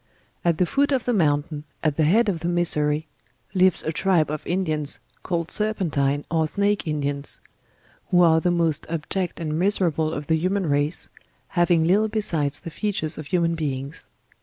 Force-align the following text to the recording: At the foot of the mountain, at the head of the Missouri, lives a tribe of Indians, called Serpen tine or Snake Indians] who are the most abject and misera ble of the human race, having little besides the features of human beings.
At 0.43 0.57
the 0.57 0.65
foot 0.65 0.91
of 0.91 1.05
the 1.05 1.13
mountain, 1.13 1.63
at 1.83 1.95
the 1.95 2.05
head 2.05 2.27
of 2.27 2.39
the 2.39 2.47
Missouri, 2.47 3.07
lives 3.53 3.83
a 3.83 3.91
tribe 3.91 4.31
of 4.31 4.41
Indians, 4.47 4.99
called 5.21 5.51
Serpen 5.51 5.91
tine 5.91 6.25
or 6.31 6.47
Snake 6.47 6.87
Indians] 6.87 7.39
who 8.09 8.21
are 8.23 8.41
the 8.41 8.49
most 8.49 8.87
abject 8.89 9.39
and 9.39 9.59
misera 9.59 9.91
ble 9.93 10.11
of 10.11 10.25
the 10.25 10.37
human 10.37 10.65
race, 10.67 11.09
having 11.49 11.83
little 11.85 12.07
besides 12.07 12.61
the 12.61 12.71
features 12.71 13.19
of 13.19 13.27
human 13.27 13.53
beings. 13.53 14.09